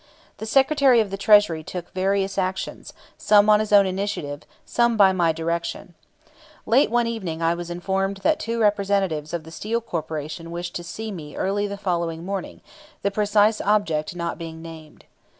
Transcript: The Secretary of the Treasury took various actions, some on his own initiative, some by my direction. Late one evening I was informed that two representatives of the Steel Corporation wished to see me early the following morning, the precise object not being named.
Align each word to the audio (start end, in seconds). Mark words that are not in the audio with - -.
The 0.37 0.47
Secretary 0.47 0.99
of 0.99 1.11
the 1.11 1.15
Treasury 1.15 1.61
took 1.63 1.91
various 1.93 2.35
actions, 2.39 2.91
some 3.19 3.51
on 3.51 3.59
his 3.59 3.71
own 3.71 3.85
initiative, 3.85 4.41
some 4.65 4.97
by 4.97 5.11
my 5.13 5.31
direction. 5.31 5.93
Late 6.65 6.89
one 6.89 7.05
evening 7.05 7.43
I 7.43 7.53
was 7.53 7.69
informed 7.69 8.17
that 8.23 8.39
two 8.39 8.59
representatives 8.59 9.31
of 9.31 9.43
the 9.43 9.51
Steel 9.51 9.79
Corporation 9.79 10.49
wished 10.49 10.73
to 10.77 10.83
see 10.83 11.11
me 11.11 11.35
early 11.35 11.67
the 11.67 11.77
following 11.77 12.25
morning, 12.25 12.61
the 13.03 13.11
precise 13.11 13.61
object 13.61 14.15
not 14.15 14.39
being 14.39 14.59
named. 14.59 15.05